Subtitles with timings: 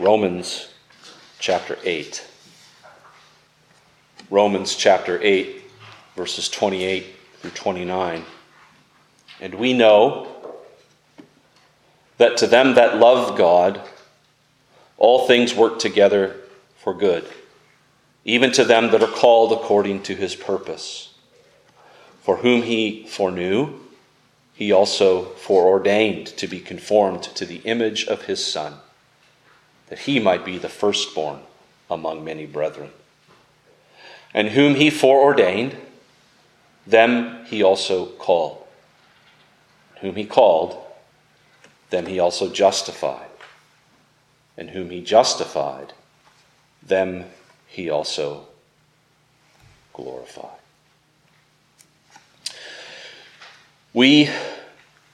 [0.00, 0.68] Romans
[1.40, 2.24] chapter 8.
[4.30, 5.60] Romans chapter 8,
[6.14, 7.04] verses 28
[7.40, 8.24] through 29.
[9.40, 10.28] And we know
[12.18, 13.80] that to them that love God,
[14.98, 16.36] all things work together
[16.76, 17.26] for good,
[18.24, 21.12] even to them that are called according to his purpose.
[22.22, 23.80] For whom he foreknew,
[24.54, 28.74] he also foreordained to be conformed to the image of his Son
[29.88, 31.40] that he might be the firstborn
[31.90, 32.90] among many brethren.
[34.34, 35.76] And whom he foreordained,
[36.86, 38.64] them he also called.
[40.00, 40.82] Whom he called,
[41.90, 43.28] them he also justified.
[44.56, 45.92] And whom he justified,
[46.82, 47.24] them
[47.66, 48.46] he also
[49.92, 50.50] glorified.
[53.94, 54.30] We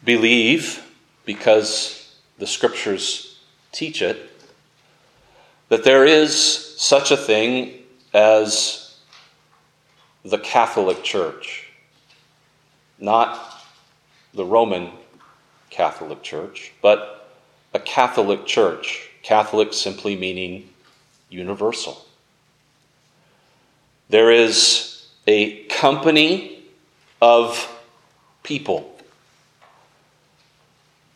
[0.05, 0.85] believe,
[1.25, 3.39] because the scriptures
[3.73, 4.31] teach it,
[5.75, 6.41] that there is
[6.81, 7.75] such a thing
[8.13, 8.95] as
[10.25, 11.69] the Catholic Church,
[13.01, 13.61] not
[14.35, 14.93] the Roman
[15.71, 17.29] Catholic Church, but
[17.73, 19.11] a Catholic Church.
[19.25, 20.69] Catholic simply meaning
[21.29, 22.07] universal.
[24.11, 26.63] There is a company
[27.21, 27.69] of
[28.45, 28.95] people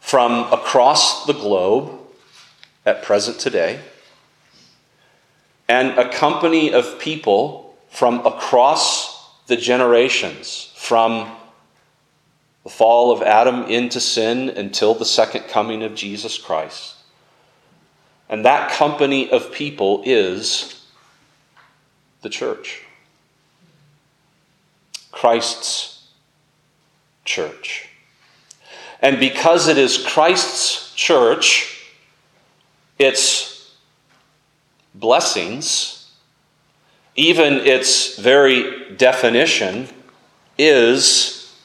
[0.01, 1.97] from across the globe
[2.85, 3.79] at present today
[5.69, 11.31] and a company of people from across the generations, from
[12.65, 16.97] the fall of Adam into sin until the second coming of Jesus Christ.
[18.29, 20.87] And that company of people is
[22.23, 22.83] the church.
[25.11, 26.09] Christ's
[27.25, 27.89] church.
[29.01, 31.87] And because it is Christ's church,
[32.99, 33.58] it's
[34.99, 36.11] blessings,
[37.15, 39.89] even its very definition,
[40.57, 41.57] is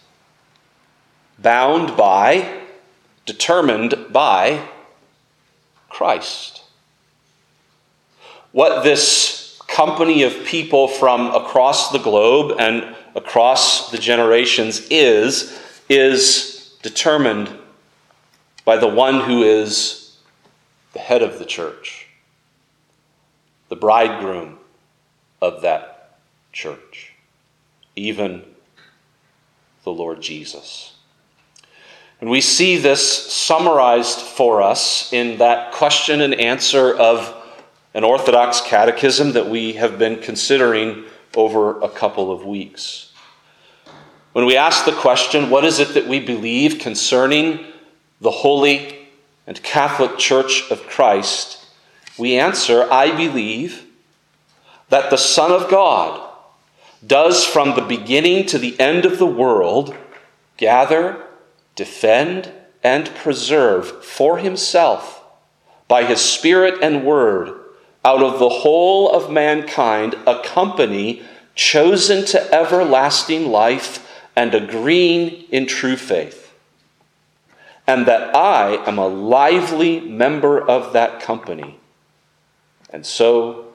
[1.40, 2.62] bound by,
[3.26, 4.68] determined by
[5.90, 6.64] Christ.
[8.52, 16.78] What this company of people from across the globe and across the generations is, is
[16.84, 17.50] determined
[18.66, 20.18] by the one who is
[20.94, 22.03] the head of the church
[23.70, 24.60] the bridegroom
[25.42, 26.20] of that
[26.52, 27.14] church,
[27.96, 28.44] even
[29.84, 30.94] the Lord Jesus.
[32.22, 37.36] And we see this summarized for us in that question and answer of
[37.94, 41.04] an Orthodox catechism that we have been considering
[41.36, 43.12] over a couple of weeks.
[44.32, 47.66] When we ask the question, what is it that we believe concerning
[48.22, 49.10] the Holy
[49.46, 51.53] and Catholic Church of Christ?
[52.18, 53.86] We answer, I believe
[54.90, 56.30] that the Son of God
[57.06, 59.96] does from the beginning to the end of the world
[60.58, 61.26] gather,
[61.76, 62.52] defend,
[62.84, 65.24] and preserve for himself
[65.88, 67.60] by his Spirit and Word
[68.06, 71.24] out of the whole of mankind a company
[71.56, 76.54] chosen to everlasting life and agreeing in true faith.
[77.86, 81.80] And that I am a lively member of that company
[82.94, 83.66] and so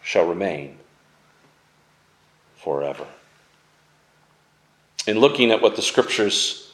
[0.00, 0.78] shall remain
[2.56, 3.06] forever.
[5.06, 6.72] In looking at what the scriptures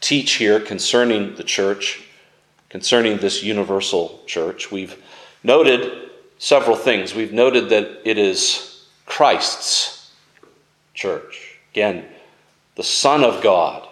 [0.00, 2.04] teach here concerning the church,
[2.68, 5.02] concerning this universal church, we've
[5.42, 7.14] noted several things.
[7.14, 10.12] We've noted that it is Christ's
[10.92, 11.58] church.
[11.72, 12.04] Again,
[12.76, 13.88] the Son of God,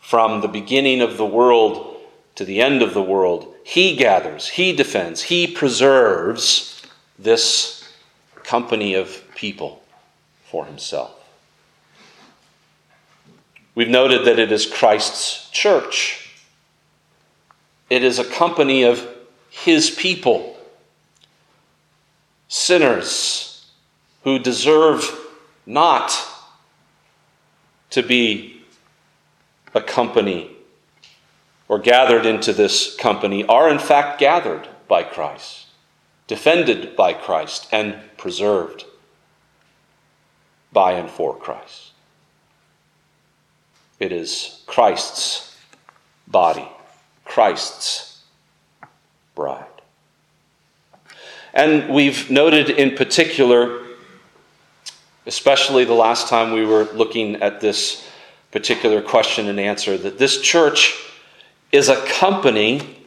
[0.00, 1.96] from the beginning of the world
[2.36, 6.80] to the end of the world, he gathers, He defends, He preserves
[7.18, 7.82] this
[8.44, 9.82] company of people
[10.44, 11.10] for Himself.
[13.74, 16.38] We've noted that it is Christ's church.
[17.90, 19.04] It is a company of
[19.50, 20.56] His people,
[22.46, 23.66] sinners
[24.22, 25.10] who deserve
[25.66, 26.16] not
[27.90, 28.62] to be
[29.74, 30.55] a company
[31.68, 35.66] or gathered into this company are in fact gathered by Christ,
[36.26, 38.84] defended by Christ, and preserved
[40.72, 41.92] by and for Christ.
[43.98, 45.56] It is Christ's
[46.26, 46.68] body,
[47.24, 48.20] Christ's
[49.34, 49.64] bride.
[51.54, 53.86] And we've noted in particular,
[55.24, 58.06] especially the last time we were looking at this
[58.52, 61.02] particular question and answer, that this church
[61.72, 63.06] is a company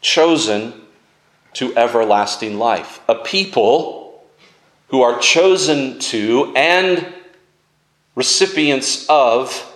[0.00, 0.74] chosen
[1.54, 3.00] to everlasting life.
[3.08, 4.24] A people
[4.88, 7.12] who are chosen to and
[8.14, 9.68] recipients of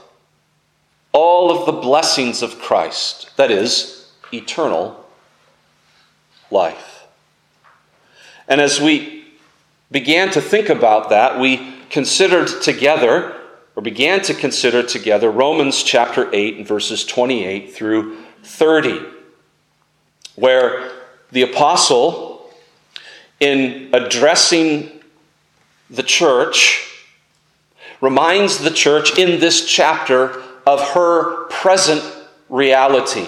[1.13, 5.07] all of the blessings of Christ, that is, eternal
[6.51, 7.07] life.
[8.49, 9.25] And as we
[9.91, 13.36] began to think about that, we considered together,
[13.76, 19.05] or began to consider together, Romans chapter 8 and verses 28 through 30,
[20.34, 20.90] where
[21.31, 22.50] the apostle,
[23.38, 24.90] in addressing
[25.90, 27.05] the church,
[28.00, 32.02] reminds the church in this chapter of her present
[32.49, 33.26] reality.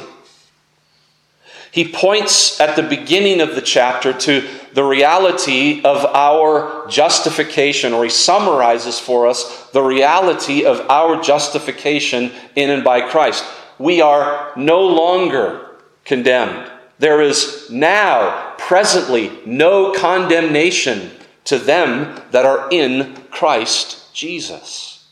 [1.70, 8.04] He points at the beginning of the chapter to the reality of our justification, or
[8.04, 13.44] he summarizes for us the reality of our justification in and by Christ.
[13.78, 16.70] We are no longer condemned.
[16.98, 21.12] There is now, presently, no condemnation
[21.44, 25.06] to them that are in Christ Jesus.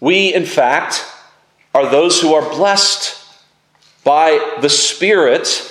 [0.00, 1.04] We, in fact,
[1.74, 3.18] are those who are blessed
[4.04, 5.68] by the Spirit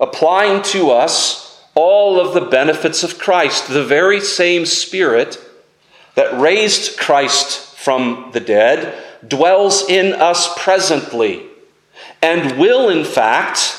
[0.00, 5.38] applying to us all of the benefits of Christ, the very same Spirit
[6.14, 11.46] that raised Christ from the dead dwells in us presently
[12.22, 13.76] and will, in fact,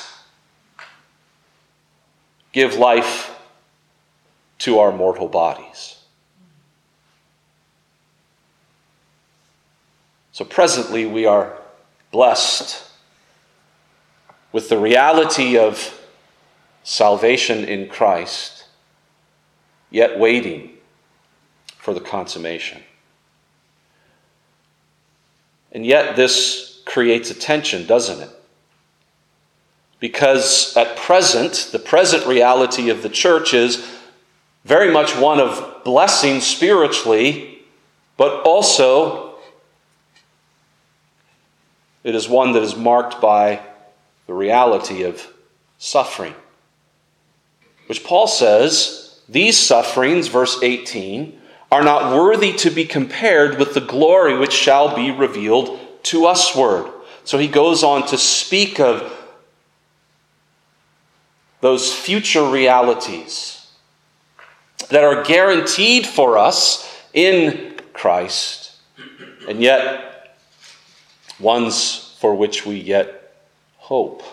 [2.51, 3.37] give life
[4.59, 5.98] to our mortal bodies.
[10.39, 11.51] So, presently, we are
[12.11, 12.89] blessed
[14.53, 15.99] with the reality of
[16.81, 18.63] salvation in Christ,
[19.89, 20.77] yet waiting
[21.77, 22.81] for the consummation.
[25.73, 28.31] And yet, this creates a tension, doesn't it?
[29.99, 33.85] Because at present, the present reality of the church is
[34.63, 37.59] very much one of blessing spiritually,
[38.15, 39.28] but also
[42.03, 43.61] it is one that is marked by
[44.27, 45.27] the reality of
[45.77, 46.35] suffering.
[47.87, 51.39] Which Paul says, these sufferings, verse 18,
[51.71, 56.91] are not worthy to be compared with the glory which shall be revealed to usward.
[57.23, 59.15] So he goes on to speak of
[61.61, 63.67] those future realities
[64.89, 68.77] that are guaranteed for us in Christ,
[69.47, 70.08] and yet
[71.39, 73.35] ones for which we yet
[73.77, 74.23] hope.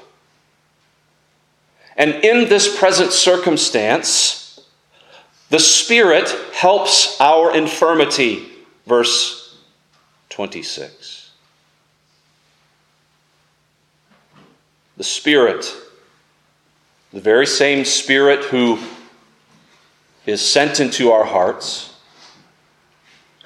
[1.96, 4.60] And in this present circumstance,
[5.48, 8.46] the Spirit helps our infirmity.
[8.86, 9.56] Verse
[10.30, 11.30] 26.
[14.96, 15.74] The Spirit,
[17.12, 18.78] the very same Spirit who
[20.26, 21.95] is sent into our hearts,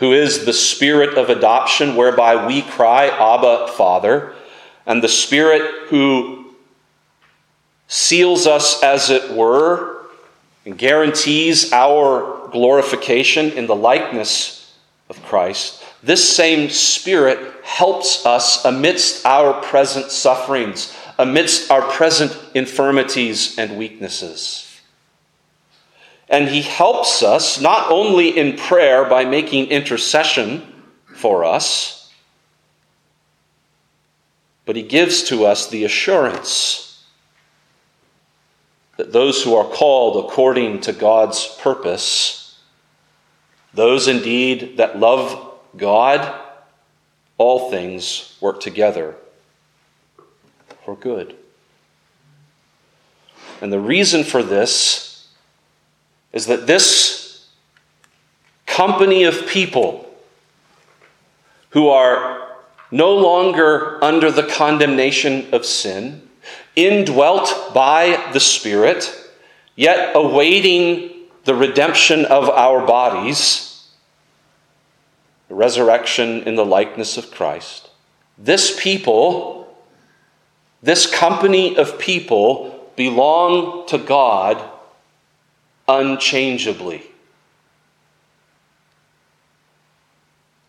[0.00, 4.32] who is the Spirit of adoption, whereby we cry, Abba, Father,
[4.86, 6.54] and the Spirit who
[7.86, 10.06] seals us, as it were,
[10.64, 14.74] and guarantees our glorification in the likeness
[15.08, 23.58] of Christ, this same Spirit helps us amidst our present sufferings, amidst our present infirmities
[23.58, 24.69] and weaknesses.
[26.30, 30.62] And He helps us not only in prayer by making intercession
[31.12, 32.10] for us,
[34.64, 37.04] but He gives to us the assurance
[38.96, 42.58] that those who are called according to God's purpose,
[43.72, 46.38] those indeed that love God,
[47.38, 49.16] all things work together
[50.84, 51.34] for good.
[53.62, 55.09] And the reason for this
[56.32, 57.48] is that this
[58.66, 60.08] company of people
[61.70, 62.48] who are
[62.90, 66.28] no longer under the condemnation of sin,
[66.76, 69.30] indwelt by the Spirit,
[69.76, 71.10] yet awaiting
[71.44, 73.88] the redemption of our bodies,
[75.48, 77.90] the resurrection in the likeness of Christ.
[78.38, 79.76] This people,
[80.82, 84.69] this company of people, belong to God
[85.98, 87.02] unchangeably.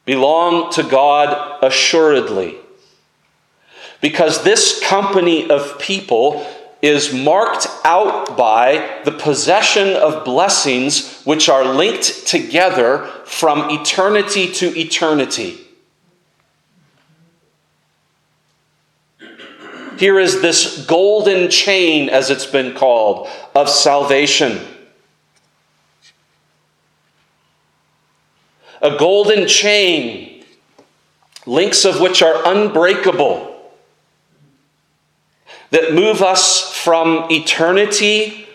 [0.05, 2.57] Belong to God assuredly
[4.01, 6.45] because this company of people
[6.81, 14.75] is marked out by the possession of blessings which are linked together from eternity to
[14.77, 15.61] eternity.
[20.01, 24.59] here is this golden chain, as it's been called, of salvation.
[28.81, 30.43] A golden chain,
[31.45, 33.47] links of which are unbreakable,
[35.69, 38.47] that move us from eternity,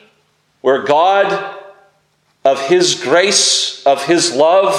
[0.61, 1.57] where God,
[2.45, 4.75] of His grace, of His love,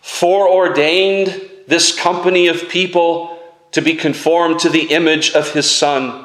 [0.00, 3.36] foreordained this company of people
[3.72, 6.24] to be conformed to the image of his Son.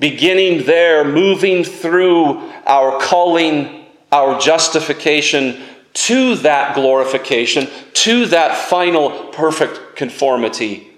[0.00, 3.75] Beginning there, moving through our calling,
[4.16, 10.88] our justification to that glorification, to that final perfect conformity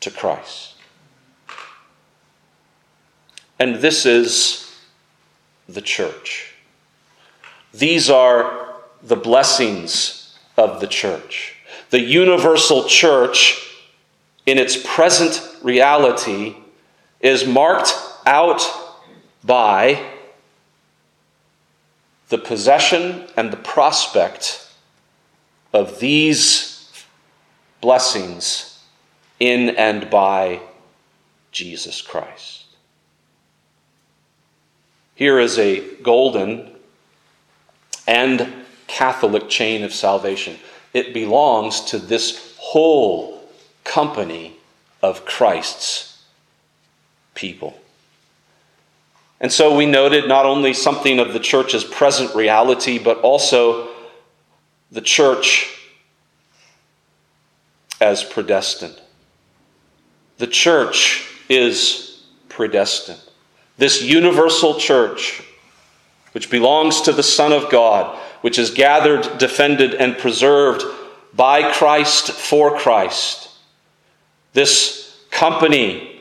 [0.00, 0.74] to Christ.
[3.60, 4.76] And this is
[5.68, 6.52] the church.
[7.72, 11.54] These are the blessings of the church.
[11.90, 13.72] The universal church,
[14.46, 16.56] in its present reality,
[17.20, 17.94] is marked
[18.26, 18.62] out
[19.44, 20.13] by
[22.34, 24.68] the possession and the prospect
[25.72, 26.92] of these
[27.80, 28.80] blessings
[29.38, 30.58] in and by
[31.52, 32.64] Jesus Christ.
[35.14, 36.72] Here is a golden
[38.08, 38.52] and
[38.88, 40.56] Catholic chain of salvation.
[40.92, 43.48] It belongs to this whole
[43.84, 44.56] company
[45.02, 46.20] of Christ's
[47.36, 47.78] people.
[49.40, 53.88] And so we noted not only something of the church's present reality, but also
[54.90, 55.76] the church
[58.00, 59.00] as predestined.
[60.38, 63.20] The church is predestined.
[63.76, 65.42] This universal church,
[66.32, 70.84] which belongs to the Son of God, which is gathered, defended, and preserved
[71.34, 73.50] by Christ for Christ.
[74.52, 76.13] This company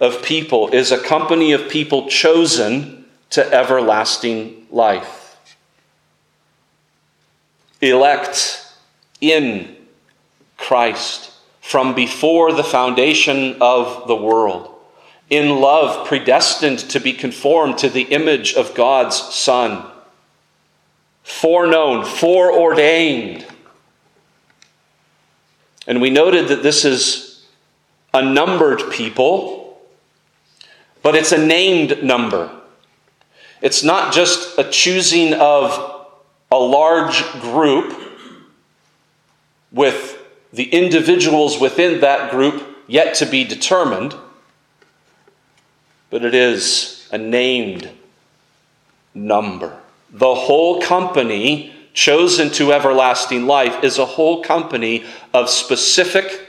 [0.00, 5.36] of people is a company of people chosen to everlasting life.
[7.80, 8.64] Elect
[9.20, 9.76] in
[10.56, 14.74] Christ from before the foundation of the world.
[15.30, 19.84] In love, predestined to be conformed to the image of God's Son
[21.28, 23.46] foreknown, foreordained.
[25.86, 27.44] And we noted that this is
[28.14, 29.57] a numbered people,
[31.02, 32.50] but it's a named number.
[33.60, 36.06] It's not just a choosing of
[36.50, 37.98] a large group
[39.72, 40.18] with
[40.52, 44.14] the individuals within that group yet to be determined,
[46.10, 47.90] but it is a named
[49.14, 49.78] number.
[50.10, 56.48] The whole company chosen to everlasting life is a whole company of specific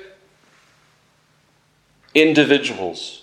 [2.13, 3.18] individuals,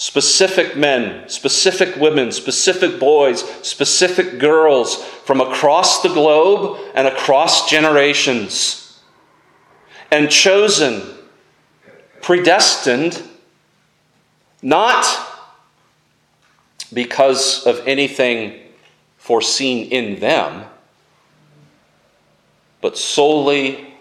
[0.00, 8.98] specific men, specific women, specific boys, specific girls from across the globe and across generations,
[10.10, 11.02] and chosen,
[12.22, 13.22] predestined,
[14.62, 15.04] not
[16.94, 18.58] because of anything
[19.18, 20.64] foreseen in them,
[22.80, 23.92] but solely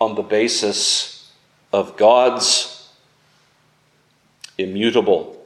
[0.00, 1.32] on the basis
[1.72, 2.88] of God's
[4.56, 5.37] immutable,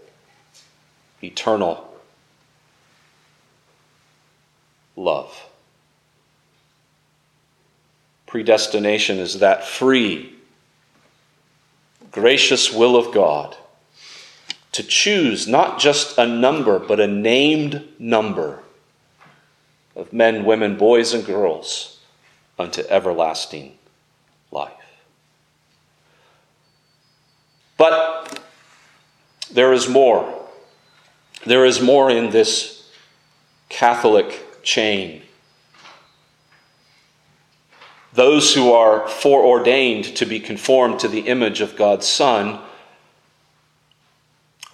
[1.22, 1.88] eternal
[4.96, 5.46] love.
[8.26, 10.34] Predestination is that free,
[12.10, 13.56] gracious will of God
[14.72, 18.60] to choose not just a number, but a named number
[19.94, 22.00] of men, women, boys, and girls
[22.58, 23.76] unto everlasting
[24.50, 24.72] life.
[27.76, 28.40] But
[29.52, 30.41] there is more.
[31.44, 32.90] There is more in this
[33.68, 35.22] Catholic chain.
[38.12, 42.60] Those who are foreordained to be conformed to the image of God's Son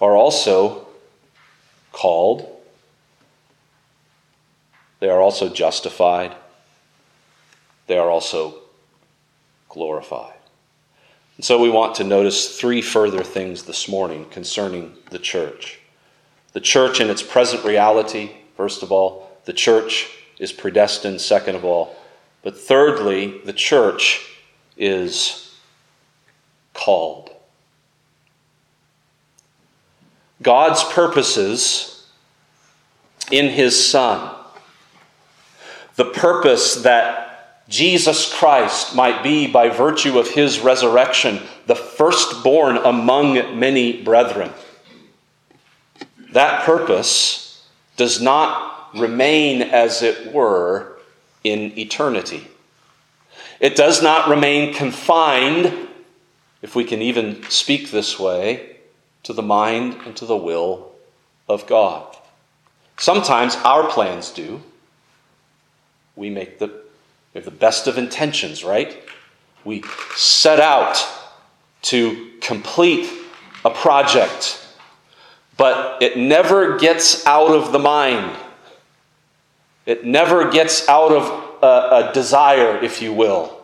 [0.01, 0.87] are also
[1.91, 2.59] called
[4.99, 6.35] they are also justified.
[7.87, 8.55] They are also
[9.69, 10.33] glorified.
[11.37, 15.79] And so we want to notice three further things this morning concerning the church.
[16.53, 21.65] The church in its present reality, first of all, the church is predestined, second of
[21.65, 21.95] all.
[22.43, 24.25] But thirdly, the church
[24.77, 25.55] is
[26.73, 27.29] called.
[30.41, 32.07] God's purposes
[33.31, 34.35] in His Son
[35.99, 43.59] the purpose that Jesus Christ might be, by virtue of his resurrection, the firstborn among
[43.59, 44.49] many brethren.
[46.31, 47.67] That purpose
[47.97, 50.97] does not remain, as it were,
[51.43, 52.47] in eternity.
[53.59, 55.87] It does not remain confined,
[56.61, 58.77] if we can even speak this way,
[59.23, 60.91] to the mind and to the will
[61.47, 62.15] of God.
[62.97, 64.61] Sometimes our plans do.
[66.15, 68.97] We make the, we have the best of intentions, right?
[69.63, 69.83] We
[70.15, 71.05] set out
[71.83, 73.09] to complete
[73.65, 74.65] a project,
[75.59, 78.33] but it never gets out of the mind.
[79.85, 81.23] It never gets out of
[81.61, 83.59] a, a desire, if you will.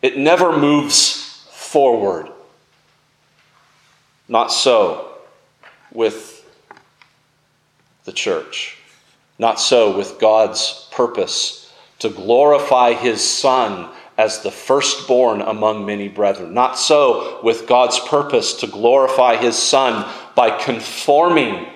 [0.00, 2.30] It never moves forward.
[4.26, 5.18] Not so
[5.92, 6.42] with
[8.04, 8.78] the church.
[9.38, 16.54] Not so with God's purpose to glorify his Son as the firstborn among many brethren.
[16.54, 21.66] Not so with God's purpose to glorify his Son by conforming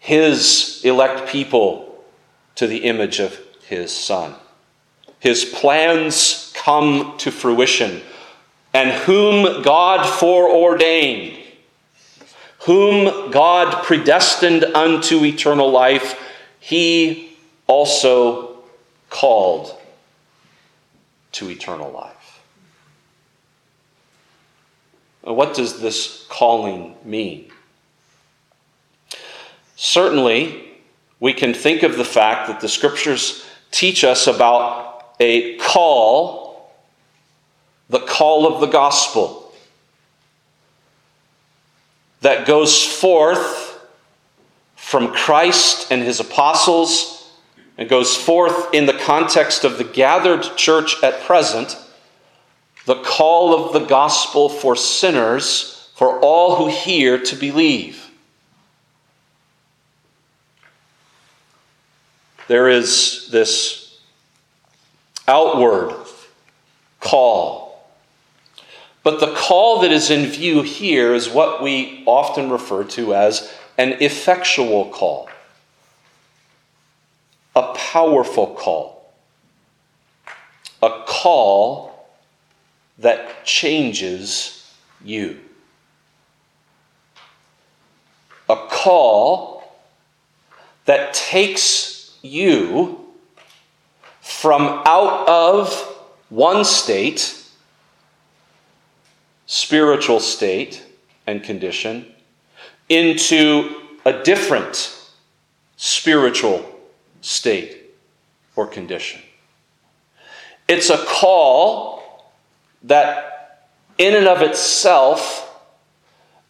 [0.00, 2.04] his elect people
[2.56, 3.38] to the image of
[3.68, 4.34] his Son.
[5.20, 8.02] His plans come to fruition,
[8.74, 11.44] and whom God foreordained
[12.66, 16.20] whom God predestined unto eternal life,
[16.58, 17.36] he
[17.68, 18.56] also
[19.08, 19.72] called
[21.30, 22.15] to eternal life.
[25.26, 27.50] Uh, what does this calling mean?
[29.74, 30.64] Certainly,
[31.20, 36.70] we can think of the fact that the scriptures teach us about a call,
[37.88, 39.52] the call of the gospel
[42.20, 43.86] that goes forth
[44.74, 47.30] from Christ and his apostles
[47.78, 51.76] and goes forth in the context of the gathered church at present,
[52.86, 58.10] the call of the gospel for sinners, for all who hear to believe.
[62.48, 64.00] There is this
[65.28, 65.94] outward
[67.00, 67.66] call
[69.06, 73.54] but the call that is in view here is what we often refer to as
[73.78, 75.28] an effectual call,
[77.54, 79.14] a powerful call,
[80.82, 81.95] a call
[82.98, 85.38] that changes you,
[88.48, 89.56] a call
[90.86, 93.04] that takes you
[94.20, 95.72] from out of
[96.28, 97.42] one state
[99.46, 100.84] spiritual state
[101.26, 102.06] and condition
[102.88, 104.96] into a different
[105.76, 106.64] spiritual
[107.20, 107.94] state
[108.54, 109.20] or condition.
[110.68, 111.95] It's a call
[112.86, 113.68] that,
[113.98, 115.42] in and of itself,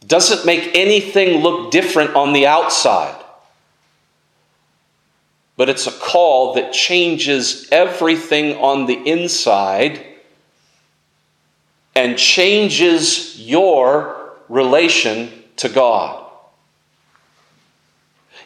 [0.07, 3.23] doesn't make anything look different on the outside.
[5.57, 10.05] But it's a call that changes everything on the inside
[11.95, 16.25] and changes your relation to God.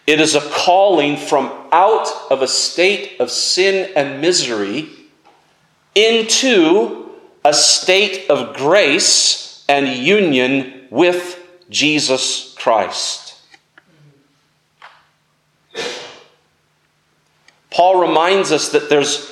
[0.06, 4.88] It is a calling from out of a state of sin and misery
[5.94, 6.99] into
[7.44, 11.38] a state of grace and union with
[11.70, 13.36] Jesus Christ.
[17.70, 19.30] Paul reminds us that there's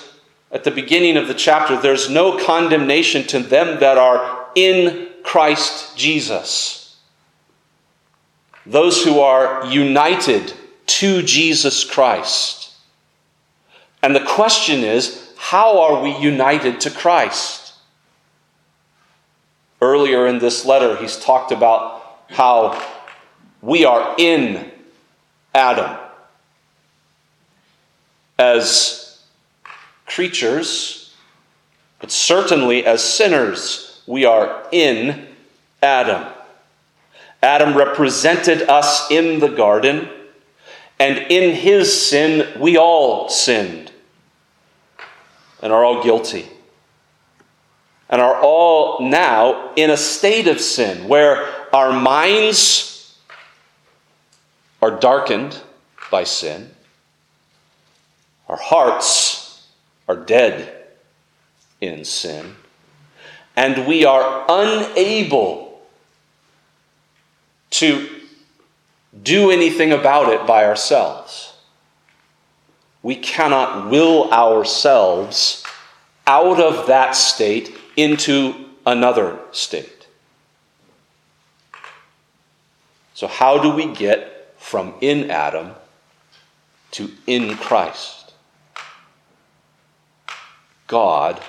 [0.51, 5.97] at the beginning of the chapter, there's no condemnation to them that are in Christ
[5.97, 6.97] Jesus.
[8.64, 10.55] Those who are united
[10.87, 12.73] to Jesus Christ.
[14.03, 17.68] And the question is, how are we united to Christ?
[19.81, 22.83] Earlier in this letter, he's talked about how
[23.62, 24.71] we are in
[25.55, 25.97] Adam
[28.38, 29.21] as
[30.07, 31.14] creatures,
[32.01, 35.27] but certainly as sinners, we are in
[35.83, 36.33] Adam.
[37.43, 40.09] Adam represented us in the garden,
[40.99, 43.93] and in his sin, we all sinned
[45.62, 46.49] and are all guilty.
[48.09, 53.18] And are all now in a state of sin where our minds
[54.81, 55.61] are darkened
[56.11, 56.71] by sin,
[58.49, 59.66] our hearts
[60.09, 60.87] are dead
[61.81, 62.57] in sin,
[63.57, 65.83] and we are unable
[67.71, 68.09] to
[69.23, 71.53] do anything about it by ourselves.
[73.03, 75.64] we cannot will ourselves
[76.27, 78.55] out of that state into
[78.87, 80.07] another state.
[83.13, 85.73] So, how do we get from in Adam
[86.93, 88.33] to in Christ?
[90.87, 91.43] God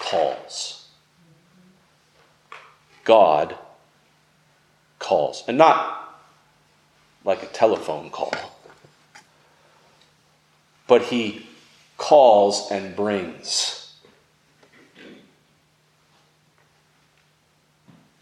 [0.00, 0.88] calls.
[3.04, 3.56] God
[4.98, 5.44] calls.
[5.46, 6.20] And not
[7.24, 8.34] like a telephone call,
[10.88, 11.46] but He
[11.96, 13.83] calls and brings.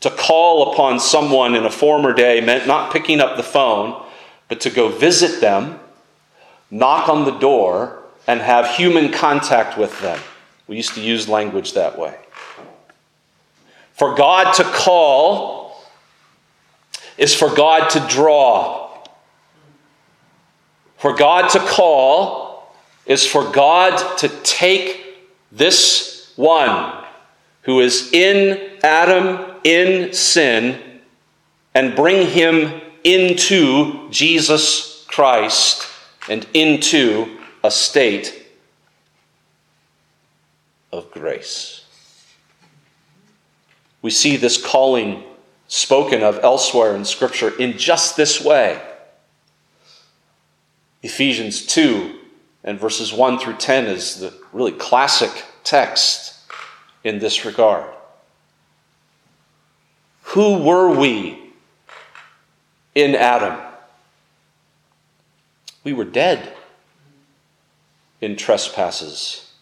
[0.02, 4.04] To call upon someone in a former day meant not picking up the phone,
[4.48, 5.78] but to go visit them,
[6.72, 10.18] knock on the door, and have human contact with them.
[10.66, 12.16] We used to use language that way.
[13.92, 15.80] For God to call
[17.16, 18.90] is for God to draw.
[20.96, 22.74] For God to call
[23.06, 25.04] is for God to take
[25.52, 27.04] this one
[27.62, 31.01] who is in Adam in sin
[31.75, 35.88] and bring him into Jesus Christ
[36.29, 38.46] and into a state
[40.92, 41.85] of grace.
[44.03, 45.22] We see this calling
[45.68, 48.81] spoken of elsewhere in Scripture in just this way.
[51.03, 52.18] Ephesians 2
[52.64, 56.38] and verses 1 through 10 is the really classic text
[57.05, 57.88] in this regard.
[60.32, 61.38] Who were we
[62.94, 63.60] in Adam?
[65.84, 66.54] We were dead
[68.20, 69.52] in trespasses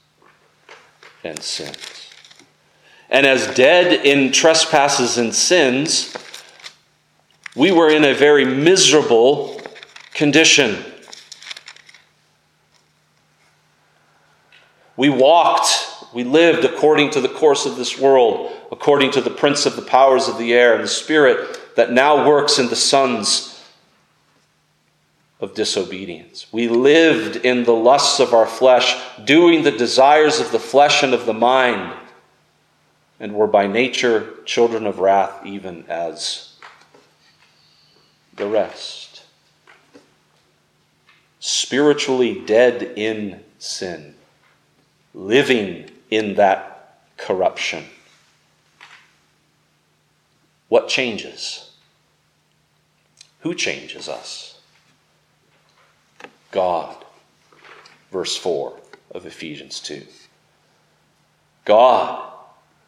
[1.24, 2.10] and sins.
[3.08, 6.14] And as dead in trespasses and sins,
[7.56, 9.60] we were in a very miserable
[10.12, 10.84] condition.
[14.96, 19.66] We walked we lived according to the course of this world, according to the prince
[19.66, 23.50] of the powers of the air and the spirit that now works in the sons
[25.40, 26.46] of disobedience.
[26.52, 31.14] We lived in the lusts of our flesh, doing the desires of the flesh and
[31.14, 31.94] of the mind,
[33.18, 36.54] and were by nature children of wrath, even as
[38.36, 39.22] the rest.
[41.38, 44.14] Spiritually dead in sin,
[45.14, 47.84] living in that corruption.
[50.70, 51.72] What changes?
[53.40, 54.60] Who changes us?
[56.52, 57.04] God.
[58.12, 58.78] Verse 4
[59.10, 60.06] of Ephesians 2.
[61.64, 62.32] God,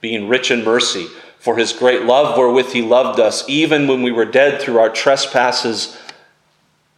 [0.01, 1.09] being rich in mercy,
[1.41, 4.89] for his great love wherewith he loved us, even when we were dead through our
[4.89, 5.99] trespasses,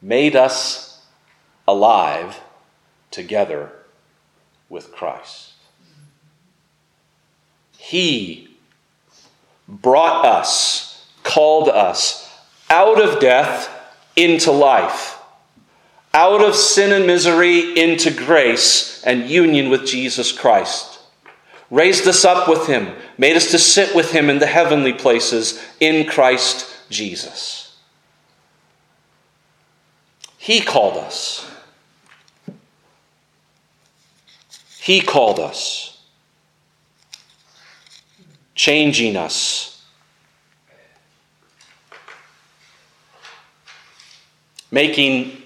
[0.03, 1.03] made us
[1.67, 2.41] alive
[3.11, 3.73] together
[4.69, 5.53] with Christ.
[7.79, 8.54] He
[9.69, 12.31] brought us, called us
[12.71, 13.71] out of death
[14.17, 15.19] into life,
[16.13, 21.01] out of sin and misery into grace and union with Jesus Christ.
[21.71, 25.63] Raised us up with him, made us to sit with him in the heavenly places
[25.81, 27.77] in Christ Jesus.
[30.39, 31.51] He called us.
[34.79, 35.94] He called us
[38.55, 39.83] changing us.
[44.71, 45.43] Making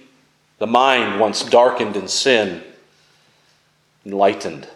[0.59, 2.63] the mind once darkened in sin
[4.05, 4.67] enlightened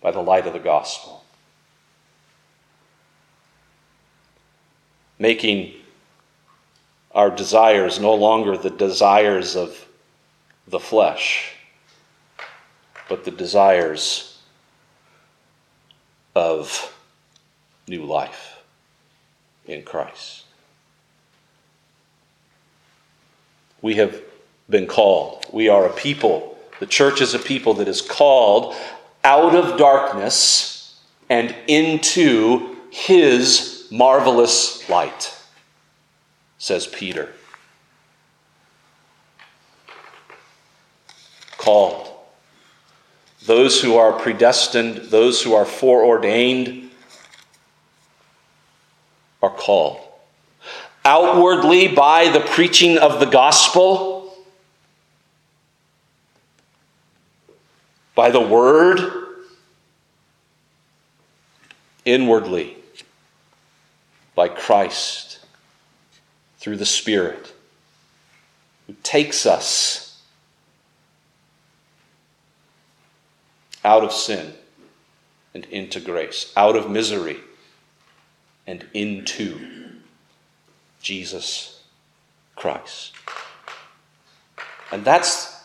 [0.00, 1.24] by the light of the gospel.
[5.18, 5.72] Making
[7.12, 9.86] our desires no longer the desires of
[10.68, 11.54] the flesh,
[13.08, 14.27] but the desires
[16.38, 16.94] of
[17.88, 18.58] new life
[19.66, 20.44] in Christ.
[23.82, 24.22] We have
[24.70, 25.46] been called.
[25.52, 26.56] We are a people.
[26.78, 28.76] The church is a people that is called
[29.24, 35.36] out of darkness and into his marvelous light,
[36.58, 37.32] says Peter.
[41.56, 42.07] Called
[43.48, 46.90] those who are predestined, those who are foreordained,
[49.42, 49.98] are called.
[51.02, 54.36] Outwardly, by the preaching of the gospel,
[58.14, 59.00] by the word,
[62.04, 62.76] inwardly,
[64.34, 65.38] by Christ,
[66.58, 67.54] through the Spirit,
[68.86, 70.07] who takes us
[73.88, 74.52] out of sin
[75.54, 77.38] and into grace, out of misery
[78.66, 79.58] and into
[81.00, 81.82] Jesus
[82.54, 83.14] Christ.
[84.92, 85.58] And that's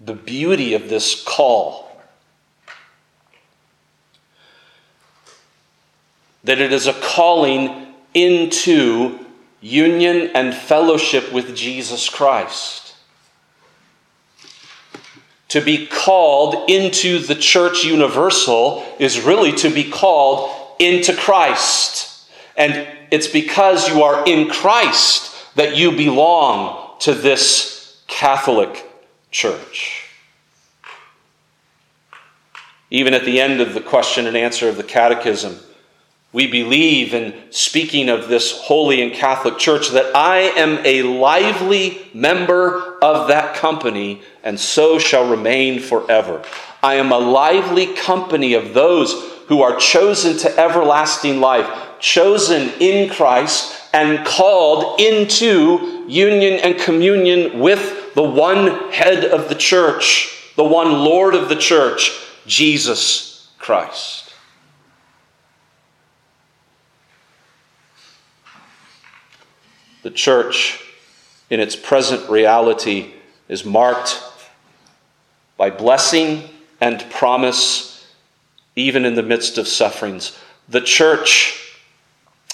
[0.00, 2.00] the beauty of this call.
[6.44, 9.18] That it is a calling into
[9.60, 12.89] union and fellowship with Jesus Christ.
[15.50, 22.24] To be called into the church universal is really to be called into Christ.
[22.56, 28.88] And it's because you are in Christ that you belong to this Catholic
[29.32, 30.06] church.
[32.90, 35.58] Even at the end of the question and answer of the Catechism,
[36.32, 42.08] we believe in speaking of this holy and Catholic church that I am a lively
[42.14, 46.42] member of that company and so shall remain forever.
[46.82, 49.12] I am a lively company of those
[49.48, 57.58] who are chosen to everlasting life, chosen in Christ and called into union and communion
[57.58, 62.12] with the one head of the church, the one Lord of the church,
[62.46, 64.32] Jesus Christ.
[70.02, 70.82] The church,
[71.50, 73.12] in its present reality,
[73.48, 74.22] is marked
[75.60, 76.48] by blessing
[76.80, 78.06] and promise,
[78.76, 80.38] even in the midst of sufferings.
[80.70, 81.76] The church,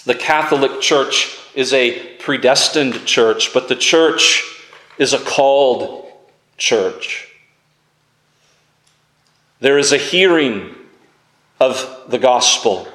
[0.05, 4.43] the Catholic Church, is a predestined church, but the church
[4.99, 6.11] is a called
[6.57, 7.33] church.
[9.61, 10.75] There is a hearing
[11.61, 12.89] of the gospel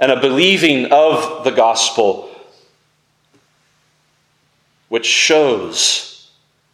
[0.00, 2.28] and a believing of the gospel
[4.88, 6.09] which shows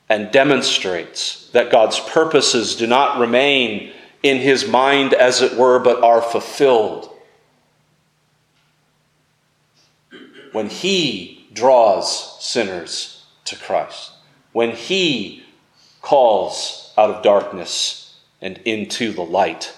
[0.09, 3.93] and demonstrates that God's purposes do not remain
[4.23, 7.11] in his mind, as it were, but are fulfilled.
[10.53, 14.13] When he draws sinners to Christ,
[14.53, 15.45] when he
[16.03, 19.75] calls out of darkness and into the light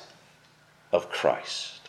[0.92, 1.80] of Christ.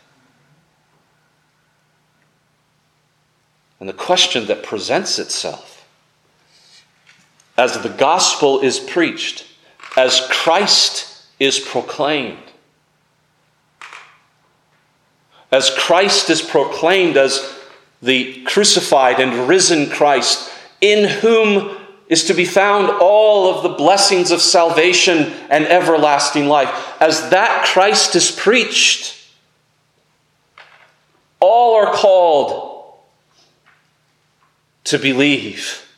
[3.79, 5.78] And the question that presents itself
[7.59, 9.45] as the gospel is preached,
[9.97, 12.37] as Christ is proclaimed.
[15.51, 17.53] As Christ is proclaimed as
[18.01, 24.31] the crucified and risen Christ, in whom is to be found all of the blessings
[24.31, 26.95] of salvation and everlasting life.
[27.01, 29.21] As that Christ is preached,
[31.41, 32.93] all are called
[34.85, 35.88] to believe.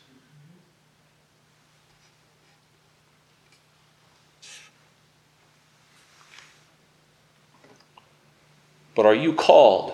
[8.95, 9.93] But are you called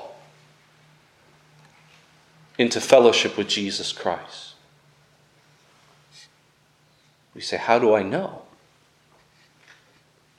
[2.58, 4.56] into fellowship with Jesus Christ?
[7.36, 8.42] We say, How do I know?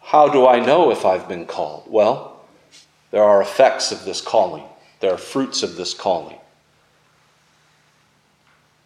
[0.03, 1.85] How do I know if I've been called?
[1.87, 2.40] Well,
[3.11, 4.64] there are effects of this calling,
[5.01, 6.38] there are fruits of this calling.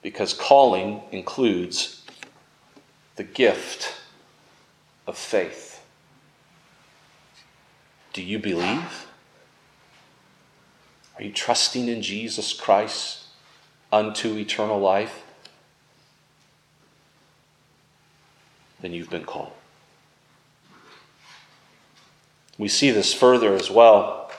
[0.02, 2.02] Because calling includes
[3.14, 3.94] the gift
[5.06, 5.80] of faith.
[8.12, 9.06] Do you believe?
[11.22, 13.26] Are you trusting in Jesus Christ
[13.92, 15.22] unto eternal life?
[18.80, 19.52] Then you've been called.
[22.58, 24.32] We see this further as well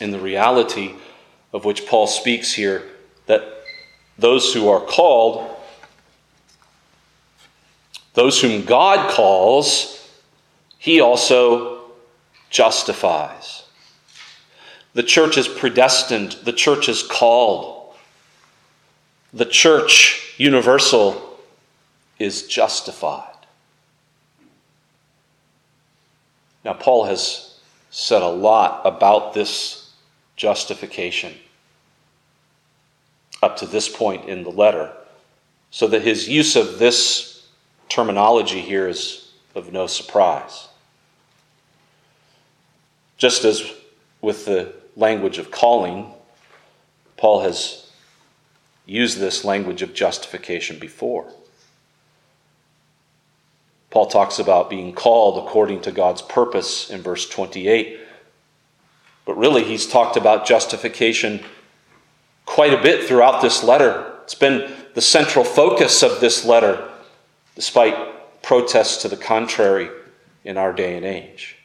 [0.00, 0.96] in the reality
[1.52, 2.82] of which Paul speaks here
[3.26, 3.62] that
[4.18, 5.56] those who are called,
[8.14, 10.04] those whom God calls,
[10.78, 11.92] he also
[12.50, 13.61] justifies.
[14.94, 17.94] The church is predestined, the church is called.
[19.32, 21.38] The church universal
[22.18, 23.28] is justified.
[26.64, 27.58] Now, Paul has
[27.90, 29.90] said a lot about this
[30.36, 31.34] justification
[33.42, 34.92] up to this point in the letter,
[35.70, 37.46] so that his use of this
[37.88, 40.68] terminology here is of no surprise.
[43.16, 43.72] Just as
[44.20, 46.12] with the language of calling,
[47.16, 47.90] Paul has
[48.86, 51.32] used this language of justification before.
[53.90, 58.00] Paul talks about being called according to God's purpose in verse 28.
[59.24, 61.44] But really, he's talked about justification
[62.46, 64.12] quite a bit throughout this letter.
[64.24, 66.88] It's been the central focus of this letter,
[67.54, 69.90] despite protests to the contrary
[70.44, 71.56] in our day and age.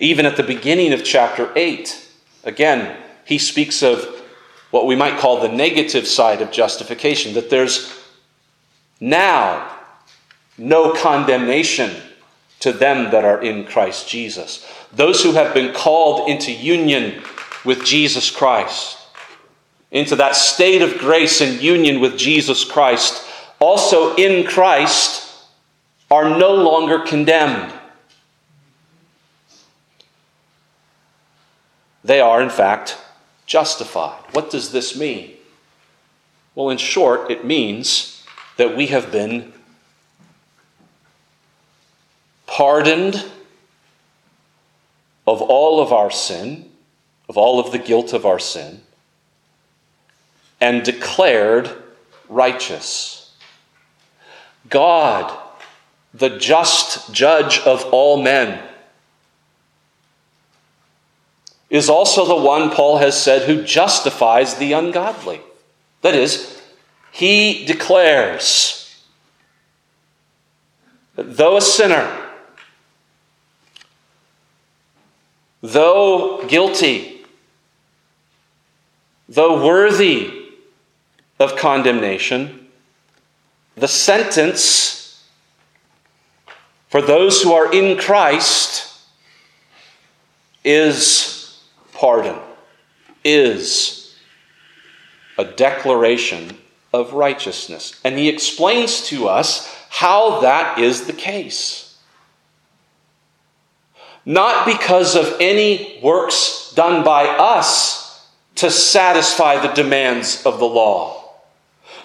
[0.00, 2.08] Even at the beginning of chapter 8,
[2.44, 4.04] again, he speaks of
[4.70, 7.98] what we might call the negative side of justification, that there's
[9.00, 9.76] now
[10.58, 11.90] no condemnation
[12.60, 14.66] to them that are in Christ Jesus.
[14.92, 17.22] Those who have been called into union
[17.64, 18.98] with Jesus Christ,
[19.90, 23.22] into that state of grace and union with Jesus Christ,
[23.58, 25.44] also in Christ,
[26.10, 27.72] are no longer condemned.
[32.06, 32.96] They are, in fact,
[33.46, 34.22] justified.
[34.30, 35.32] What does this mean?
[36.54, 38.24] Well, in short, it means
[38.56, 39.52] that we have been
[42.46, 43.16] pardoned
[45.26, 46.70] of all of our sin,
[47.28, 48.82] of all of the guilt of our sin,
[50.60, 51.70] and declared
[52.28, 53.34] righteous.
[54.70, 55.36] God,
[56.14, 58.62] the just judge of all men,
[61.68, 65.40] is also the one, Paul has said, who justifies the ungodly.
[66.02, 66.62] That is,
[67.10, 69.04] he declares
[71.16, 72.24] that though a sinner,
[75.62, 77.24] though guilty,
[79.28, 80.50] though worthy
[81.40, 82.68] of condemnation,
[83.74, 85.24] the sentence
[86.88, 89.00] for those who are in Christ
[90.64, 91.35] is
[91.96, 92.36] pardon,
[93.24, 94.14] is
[95.38, 96.56] a declaration
[96.92, 97.98] of righteousness.
[98.04, 101.98] And he explains to us how that is the case.
[104.24, 111.32] Not because of any works done by us to satisfy the demands of the law,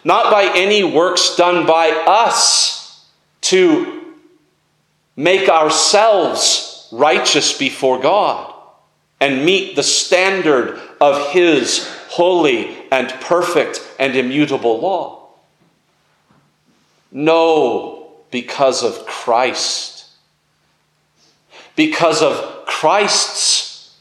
[0.03, 3.05] not by any works done by us
[3.41, 4.13] to
[5.15, 8.50] make ourselves righteous before God
[9.21, 15.29] and meet the standard of His holy and perfect and immutable law.
[17.13, 19.91] No, because of Christ
[21.75, 23.97] because of Christ's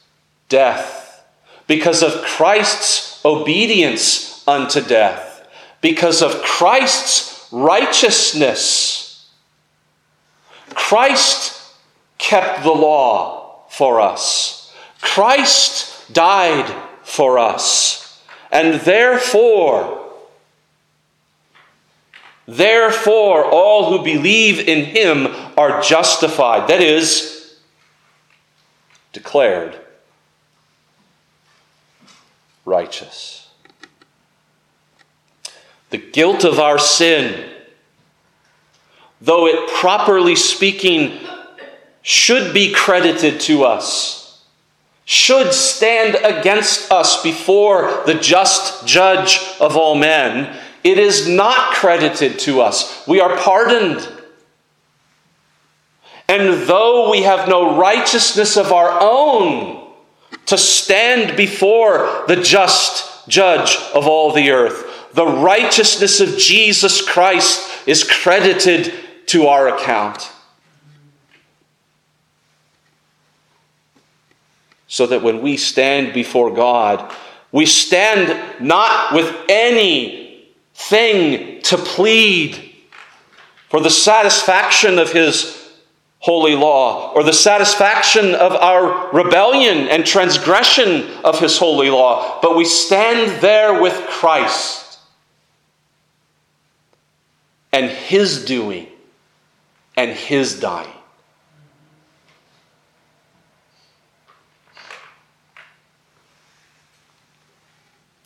[0.49, 1.25] death,
[1.67, 5.47] because of Christ's obedience unto death,
[5.81, 9.29] because of Christ's righteousness.
[10.69, 11.59] Christ
[12.17, 14.60] kept the law for us.
[15.01, 18.21] Christ died for us.
[18.51, 20.01] And therefore,
[22.47, 26.67] Therefore, all who believe in him are justified.
[26.67, 27.55] That is,
[29.13, 29.79] declared
[32.65, 33.49] righteous.
[35.91, 37.49] The guilt of our sin,
[39.21, 41.19] though it properly speaking
[42.01, 44.20] should be credited to us,
[45.11, 52.39] should stand against us before the just judge of all men, it is not credited
[52.39, 53.05] to us.
[53.05, 54.09] We are pardoned.
[56.29, 59.91] And though we have no righteousness of our own
[60.45, 67.69] to stand before the just judge of all the earth, the righteousness of Jesus Christ
[67.85, 68.93] is credited
[69.25, 70.30] to our account.
[74.91, 77.15] So that when we stand before God,
[77.53, 80.41] we stand not with anything
[81.61, 82.73] to plead
[83.69, 85.61] for the satisfaction of His
[86.19, 92.57] holy law or the satisfaction of our rebellion and transgression of his holy law, but
[92.57, 94.99] we stand there with Christ
[97.71, 98.87] and his doing
[99.95, 101.00] and his dying.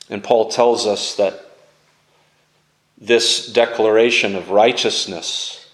[0.09, 1.41] And Paul tells us that
[2.97, 5.65] this declaration of righteousness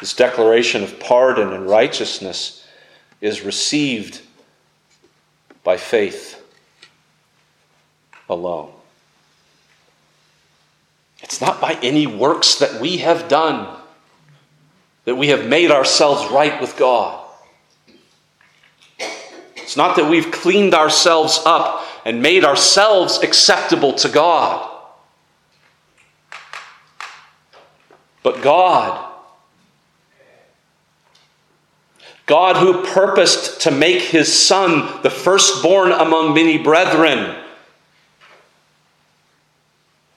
[0.00, 2.64] this declaration of pardon and righteousness
[3.20, 4.20] is received
[5.64, 6.40] by faith
[8.28, 8.72] alone.
[11.20, 13.76] It's not by any works that we have done
[15.04, 17.26] that we have made ourselves right with God.
[19.56, 24.66] It's not that we've cleaned ourselves up and made ourselves acceptable to God.
[28.22, 29.04] But God
[32.28, 37.34] God, who purposed to make his son the firstborn among many brethren,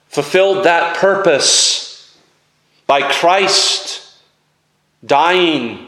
[0.09, 2.13] fulfilled that purpose
[2.85, 4.13] by Christ
[5.05, 5.87] dying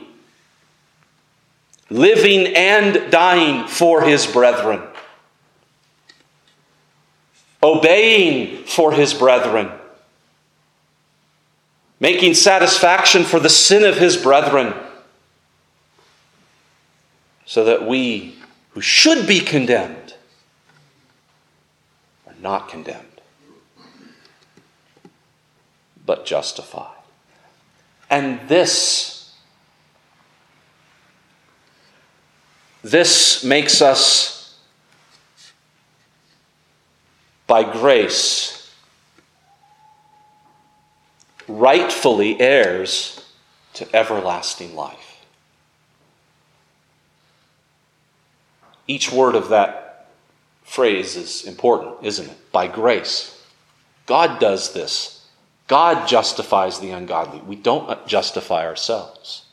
[1.90, 4.82] living and dying for his brethren,
[7.64, 9.72] obeying for his brethren,
[12.00, 14.74] making satisfaction for the sin of his brethren,
[17.46, 18.36] so that we
[18.72, 20.16] who should be condemned
[22.28, 23.22] are not condemned,
[26.06, 26.90] but justified.
[28.10, 29.34] And this,
[32.84, 34.43] this makes us,
[37.54, 38.68] by grace,
[41.48, 43.24] rightfully heirs
[43.76, 45.24] to everlasting life.
[48.88, 50.08] Each word of that
[50.64, 52.52] phrase is important, isn't it?
[52.52, 53.40] By grace.
[54.08, 55.24] God does this
[55.68, 57.40] God justifies the ungodly.
[57.42, 59.46] We don't justify ourselves.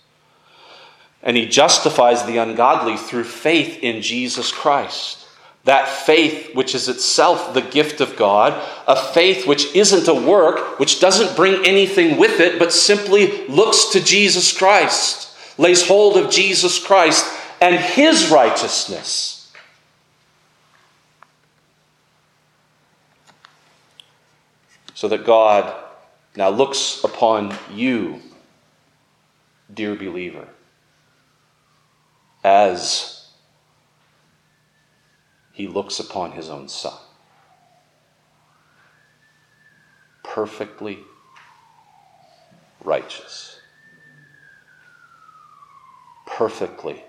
[1.22, 5.19] And He justifies the ungodly through faith in Jesus Christ.
[5.64, 8.54] That faith, which is itself the gift of God,
[8.88, 13.90] a faith which isn't a work, which doesn't bring anything with it, but simply looks
[13.90, 17.30] to Jesus Christ, lays hold of Jesus Christ
[17.60, 19.52] and His righteousness.
[24.94, 25.74] So that God
[26.36, 28.20] now looks upon you,
[29.72, 30.48] dear believer,
[32.42, 33.19] as
[35.60, 36.98] he looks upon his own son.
[40.24, 41.00] Perfectly
[42.82, 43.60] righteous.
[46.26, 47.04] Perfectly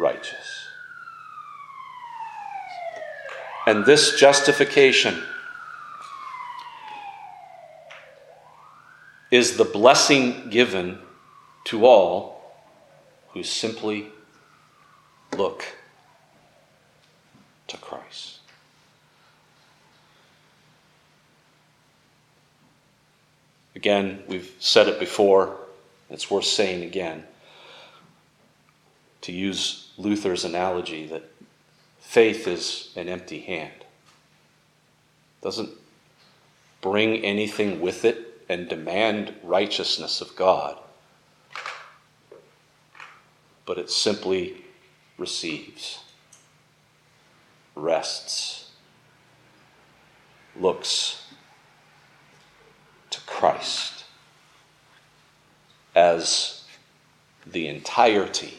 [0.00, 0.66] righteous.
[3.68, 5.22] And this justification
[9.30, 10.98] is the blessing given
[11.66, 12.42] to all
[13.32, 14.08] who simply
[15.36, 15.64] look
[17.68, 18.38] to Christ.
[23.74, 25.58] Again, we've said it before,
[26.08, 27.24] it's worth saying again.
[29.22, 31.30] To use Luther's analogy, that
[32.00, 33.84] faith is an empty hand.
[35.42, 35.70] Doesn't
[36.80, 40.78] bring anything with it and demand righteousness of God,
[43.66, 44.64] but it simply
[45.18, 45.98] receives,
[47.76, 48.70] rests,
[50.58, 51.26] looks
[53.10, 54.04] to Christ
[55.94, 56.64] as
[57.46, 58.58] the entirety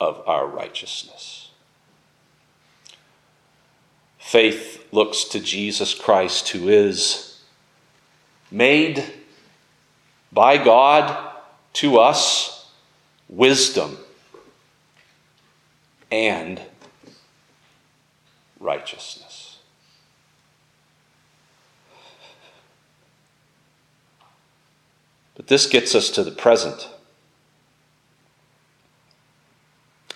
[0.00, 1.50] of our righteousness.
[4.18, 7.40] Faith looks to Jesus Christ, who is
[8.50, 9.04] made
[10.32, 11.32] by God
[11.74, 12.70] to us
[13.28, 13.96] wisdom
[16.10, 16.60] and
[18.60, 19.58] righteousness.
[25.34, 26.88] But this gets us to the present.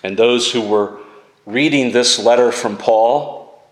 [0.03, 0.97] And those who were
[1.45, 3.63] reading this letter from Paul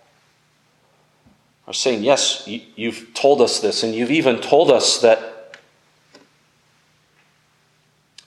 [1.67, 5.57] are saying, Yes, you've told us this, and you've even told us that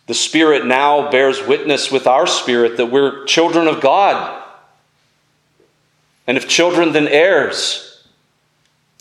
[0.07, 4.42] the Spirit now bears witness with our spirit that we're children of God.
[6.27, 8.05] And if children, then heirs.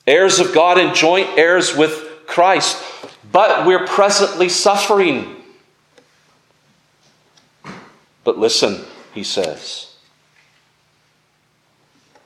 [0.08, 2.82] Heirs of God and joint heirs with Christ.
[3.32, 5.36] But we're presently suffering.
[8.24, 9.92] But listen, he says.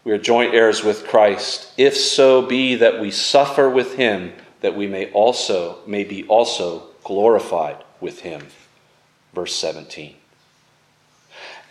[0.04, 4.76] We are joint heirs with Christ, if so be that we suffer with him, that
[4.76, 8.48] we may also may be also glorified with him.
[9.34, 10.16] Verse 17.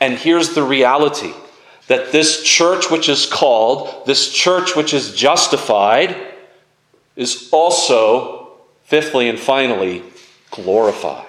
[0.00, 1.32] And here's the reality
[1.88, 6.16] that this church which is called, this church which is justified,
[7.16, 8.48] is also,
[8.84, 10.02] fifthly and finally,
[10.50, 11.26] glorified.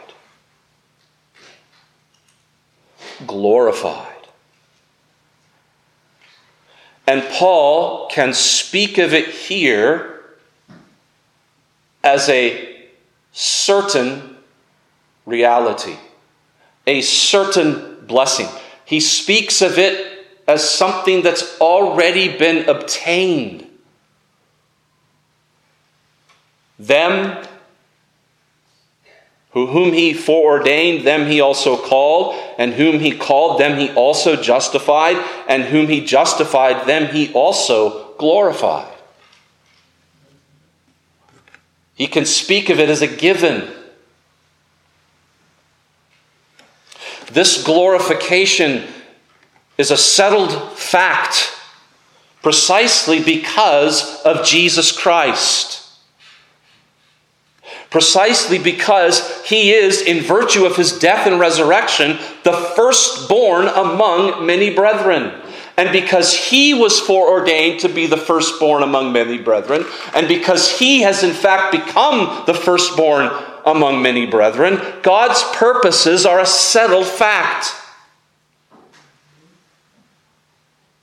[3.27, 4.11] Glorified.
[7.07, 10.23] And Paul can speak of it here
[12.03, 12.87] as a
[13.31, 14.37] certain
[15.25, 15.97] reality,
[16.87, 18.47] a certain blessing.
[18.85, 20.14] He speaks of it
[20.47, 23.67] as something that's already been obtained.
[26.77, 27.45] Them
[29.55, 34.35] who whom he foreordained, them he also called, and whom he called, them he also
[34.35, 35.15] justified,
[35.47, 38.91] and whom he justified, them he also glorified.
[41.95, 43.71] He can speak of it as a given.
[47.31, 48.85] This glorification
[49.77, 51.51] is a settled fact
[52.41, 55.81] precisely because of Jesus Christ.
[57.89, 64.73] Precisely because he is, in virtue of his death and resurrection, the firstborn among many
[64.75, 65.41] brethren.
[65.77, 71.01] And because he was foreordained to be the firstborn among many brethren, and because he
[71.01, 73.29] has in fact become the firstborn
[73.65, 77.73] among many brethren, God's purposes are a settled fact.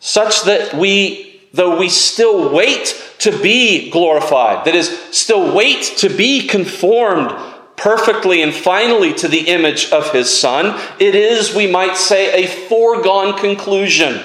[0.04, 6.08] Such that we, though we still wait to be glorified, that is, still wait to
[6.08, 7.30] be conformed
[7.76, 12.48] perfectly and finally to the image of his Son, it is, we might say, a
[12.68, 14.20] foregone conclusion.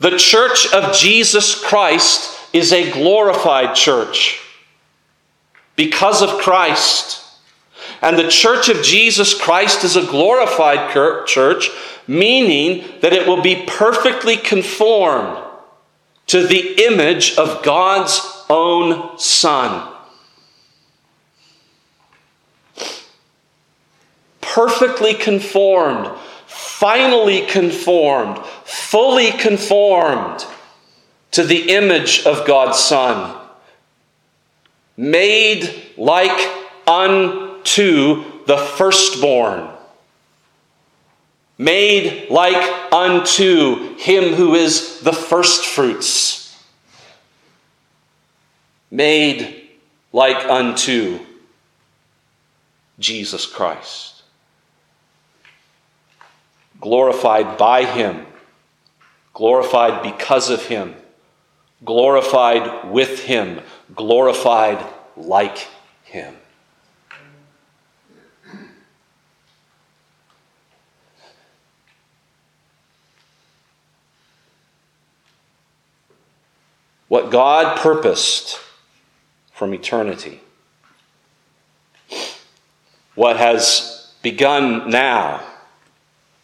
[0.00, 4.40] The church of Jesus Christ is a glorified church
[5.76, 7.23] because of Christ.
[8.04, 10.92] And the church of Jesus Christ is a glorified
[11.26, 11.70] church,
[12.06, 15.42] meaning that it will be perfectly conformed
[16.26, 19.90] to the image of God's own Son.
[24.42, 26.10] Perfectly conformed,
[26.46, 30.44] finally conformed, fully conformed
[31.30, 33.40] to the image of God's Son
[34.94, 36.50] made like
[37.64, 39.68] unto the firstborn,
[41.56, 46.62] made like unto him who is the firstfruits,
[48.90, 49.62] made
[50.12, 51.18] like unto
[52.98, 54.22] Jesus Christ,
[56.80, 58.26] glorified by him,
[59.32, 60.94] glorified because of him,
[61.82, 63.60] glorified with him
[63.94, 64.84] glorified
[65.16, 65.68] like
[66.04, 66.34] him.
[77.14, 78.58] What God purposed
[79.52, 80.40] from eternity,
[83.14, 85.40] what has begun now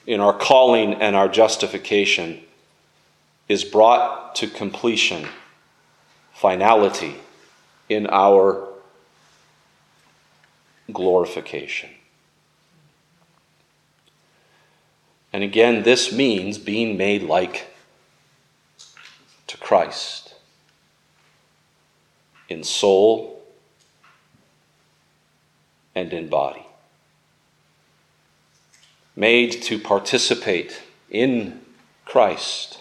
[0.07, 2.43] in our calling and our justification,
[3.49, 5.27] is brought to completion,
[6.35, 7.17] finality
[7.89, 8.69] in our
[10.93, 11.91] glorification.
[15.33, 17.75] And again, this means being made like
[19.49, 20.30] to Christ
[22.51, 23.43] in soul
[25.95, 26.67] and in body.
[29.17, 31.61] Made to participate in
[32.05, 32.81] Christ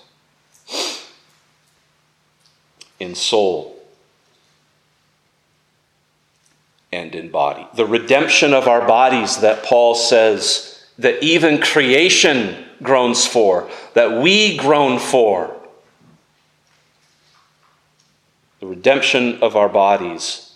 [2.99, 3.79] in soul
[6.91, 7.67] and in body.
[7.75, 14.57] The redemption of our bodies that Paul says that even creation groans for, that we
[14.57, 15.55] groan for.
[18.59, 20.55] The redemption of our bodies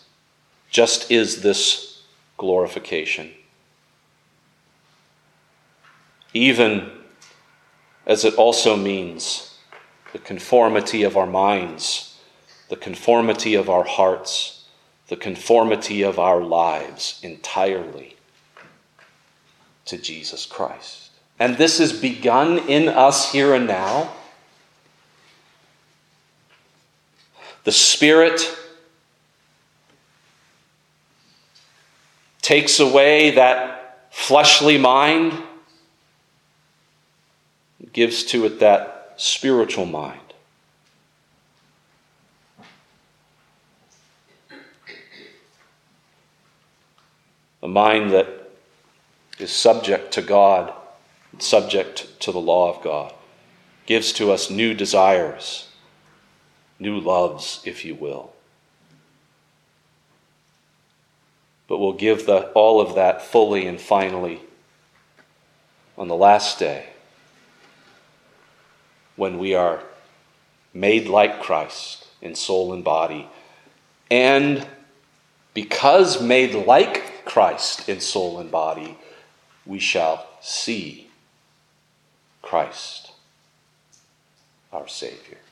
[0.70, 2.02] just is this
[2.38, 3.32] glorification.
[6.34, 6.92] Even
[8.06, 9.58] as it also means
[10.12, 12.20] the conformity of our minds,
[12.70, 14.64] the conformity of our hearts
[15.08, 18.16] the conformity of our lives entirely
[19.86, 21.12] to Jesus Christ.
[21.40, 24.12] And this is begun in us here and now.
[27.64, 28.42] The Spirit
[32.42, 35.34] takes away that fleshly mind,
[37.94, 40.20] gives to it that spiritual mind.
[47.64, 48.28] a mind that
[49.40, 50.74] is subject to God,
[51.40, 53.14] subject to the law of God,
[53.86, 55.70] gives to us new desires,
[56.84, 58.34] new loves, if you will.
[61.68, 64.42] But we'll give the, all of that fully and finally
[65.98, 66.88] on the last day
[69.16, 69.82] when we are
[70.74, 73.28] made like Christ in soul and body,
[74.12, 74.68] and
[75.54, 78.98] because made like Christ in soul and body,
[79.66, 81.10] we shall see
[82.42, 83.12] Christ,
[84.72, 85.43] our Savior.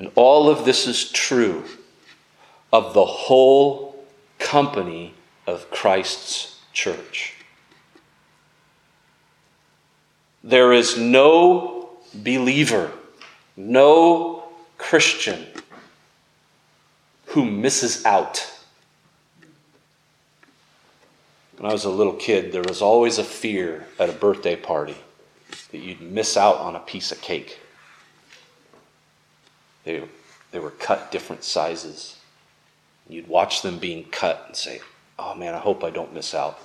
[0.00, 1.62] And all of this is true
[2.72, 4.02] of the whole
[4.38, 5.12] company
[5.46, 7.34] of Christ's church.
[10.42, 12.92] There is no believer,
[13.58, 14.44] no
[14.78, 15.46] Christian
[17.26, 18.50] who misses out.
[21.58, 24.96] When I was a little kid, there was always a fear at a birthday party
[25.72, 27.58] that you'd miss out on a piece of cake.
[29.84, 30.02] They,
[30.52, 32.16] they were cut different sizes.
[33.08, 34.80] You'd watch them being cut and say,
[35.18, 36.58] Oh man, I hope I don't miss out.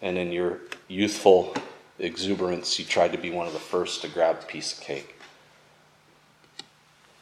[0.00, 1.54] And in your youthful
[1.98, 5.14] exuberance, you tried to be one of the first to grab a piece of cake,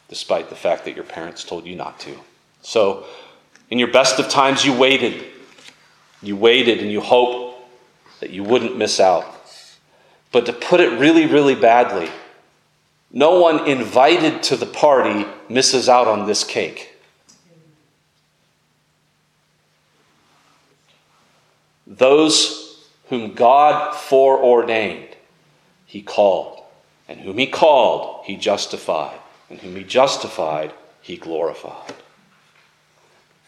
[0.09, 2.19] despite the fact that your parents told you not to.
[2.63, 3.05] So,
[3.71, 5.25] in your best of times, you waited
[6.25, 7.59] you waited and you hoped
[8.21, 9.27] that you wouldn't miss out.
[10.33, 12.09] But to put it really, really badly,
[13.17, 16.97] no one invited to the party misses out on this cake.
[21.87, 25.15] Those whom God foreordained,
[25.87, 26.61] he called.
[27.09, 29.21] And whom he called, he justified.
[29.49, 31.95] And whom he justified, he glorified.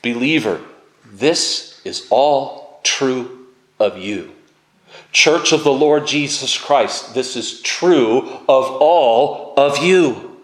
[0.00, 0.60] Believer,
[1.04, 3.48] this is all true
[3.80, 4.35] of you.
[5.12, 10.38] Church of the Lord Jesus Christ, this is true of all of you.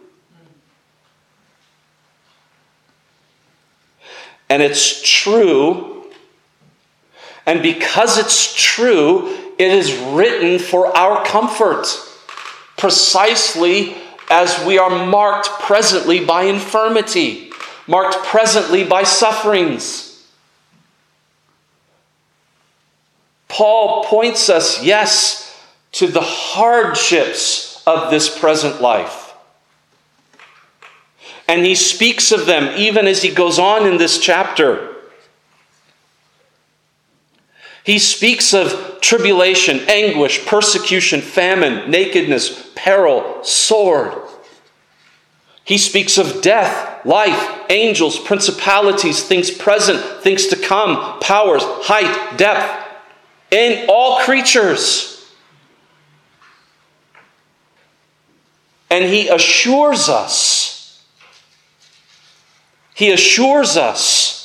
[4.48, 6.10] And it's true,
[7.46, 11.86] and because it's true, it is written for our comfort,
[12.76, 13.96] precisely
[14.30, 17.50] as we are marked presently by infirmity,
[17.86, 20.11] marked presently by sufferings
[23.52, 29.34] Paul points us, yes, to the hardships of this present life.
[31.46, 34.96] And he speaks of them even as he goes on in this chapter.
[37.84, 44.14] He speaks of tribulation, anguish, persecution, famine, nakedness, peril, sword.
[45.62, 52.81] He speaks of death, life, angels, principalities, things present, things to come, powers, height, depth,
[53.52, 55.30] in all creatures.
[58.90, 61.04] And he assures us,
[62.94, 64.42] he assures us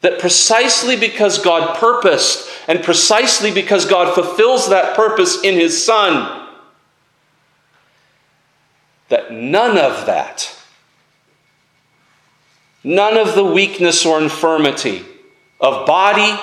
[0.00, 6.46] that precisely because God purposed and precisely because God fulfills that purpose in his Son,
[9.08, 10.54] that none of that,
[12.84, 15.04] none of the weakness or infirmity
[15.60, 16.38] of body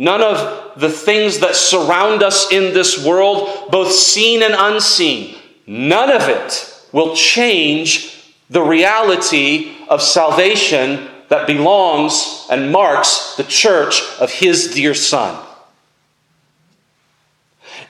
[0.00, 5.36] None of the things that surround us in this world, both seen and unseen,
[5.66, 14.00] none of it will change the reality of salvation that belongs and marks the church
[14.18, 15.38] of His dear Son.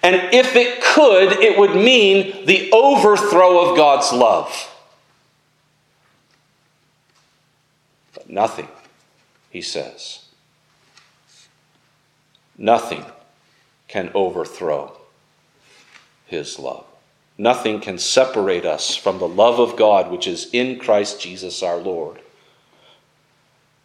[0.03, 4.69] And if it could, it would mean the overthrow of God's love.
[8.15, 8.67] But nothing,
[9.51, 10.20] he says.
[12.61, 13.07] Nothing
[13.89, 14.93] can overthrow
[16.27, 16.85] his love.
[17.39, 21.79] Nothing can separate us from the love of God which is in Christ Jesus our
[21.79, 22.21] Lord.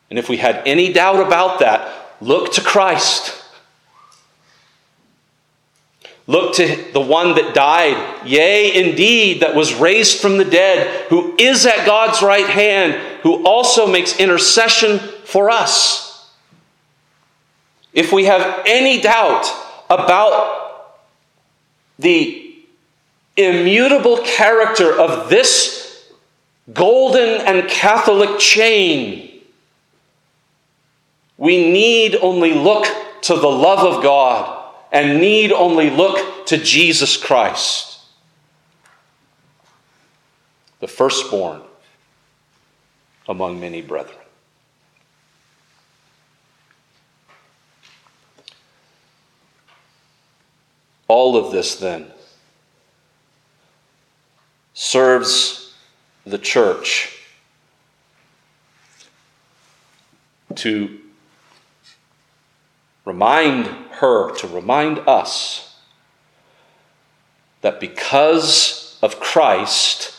[0.10, 3.42] And if we had any doubt about that, look to Christ.
[6.28, 11.34] Look to the one that died, yea, indeed, that was raised from the dead, who
[11.38, 16.05] is at God's right hand, who also makes intercession for us.
[17.96, 19.50] If we have any doubt
[19.90, 21.00] about
[21.98, 22.54] the
[23.38, 26.12] immutable character of this
[26.74, 29.42] golden and Catholic chain,
[31.38, 32.86] we need only look
[33.24, 38.00] to the love of God and need only look to Jesus Christ,
[40.82, 41.62] the firstborn
[43.28, 44.25] among many brethren.
[51.08, 52.08] All of this, then,
[54.74, 55.74] serves
[56.26, 57.16] the church
[60.56, 61.00] to
[63.06, 65.76] remind her, to remind us
[67.62, 70.14] that because of Christ,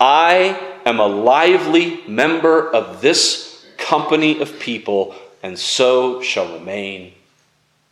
[0.00, 7.12] I am a lively member of this company of people, and so shall remain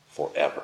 [0.08, 0.62] forever.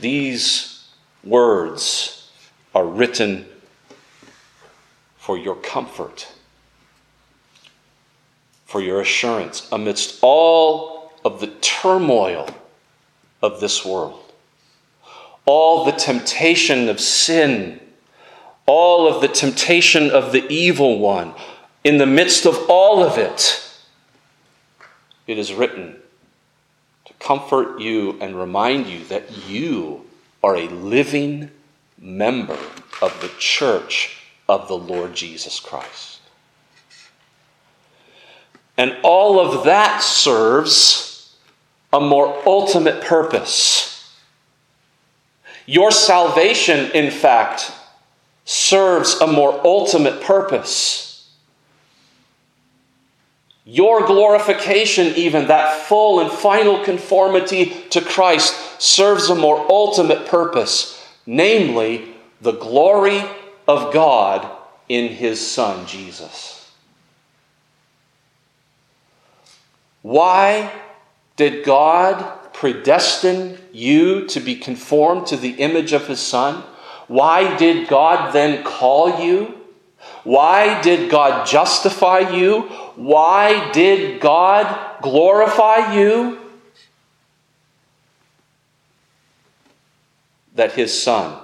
[0.00, 0.86] These
[1.22, 2.30] words
[2.74, 3.46] are written
[5.16, 6.28] for your comfort,
[8.66, 12.48] for your assurance amidst all of the turmoil
[13.40, 14.20] of this world,
[15.46, 17.80] all the temptation of sin,
[18.66, 21.34] all of the temptation of the evil one,
[21.84, 23.62] in the midst of all of it,
[25.26, 25.96] it is written
[27.24, 30.04] comfort you and remind you that you
[30.42, 31.50] are a living
[31.98, 32.58] member
[33.00, 34.18] of the church
[34.48, 36.20] of the Lord Jesus Christ.
[38.76, 41.34] And all of that serves
[41.92, 44.12] a more ultimate purpose.
[45.66, 47.72] Your salvation, in fact,
[48.44, 51.03] serves a more ultimate purpose.
[53.64, 61.02] Your glorification, even that full and final conformity to Christ, serves a more ultimate purpose,
[61.24, 63.22] namely the glory
[63.66, 64.50] of God
[64.88, 66.70] in His Son, Jesus.
[70.02, 70.70] Why
[71.36, 76.62] did God predestine you to be conformed to the image of His Son?
[77.08, 79.58] Why did God then call you?
[80.24, 82.62] Why did God justify you?
[82.96, 86.38] Why did God glorify you?
[90.54, 91.40] That his son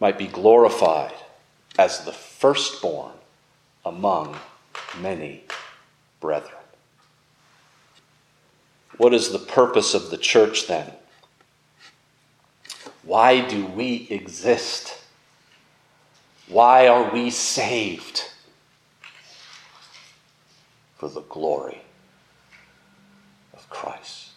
[0.00, 1.14] might be glorified
[1.78, 3.12] as the firstborn
[3.84, 4.36] among
[5.00, 5.44] many
[6.20, 6.52] brethren.
[8.96, 10.92] What is the purpose of the church then?
[13.02, 14.97] Why do we exist?
[16.48, 18.30] Why are we saved?
[20.96, 21.82] For the glory
[23.52, 24.30] of Christ.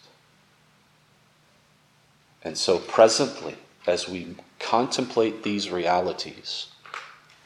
[2.44, 3.56] And so, presently,
[3.86, 6.66] as we contemplate these realities,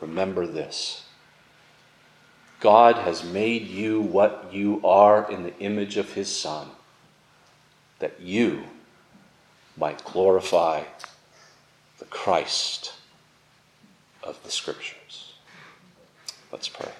[0.00, 1.04] remember this
[2.60, 6.68] God has made you what you are in the image of His Son,
[8.00, 8.64] that you
[9.76, 10.82] might glorify
[11.98, 12.95] the Christ
[14.26, 15.34] of the Scriptures.
[16.52, 16.92] Let's pray.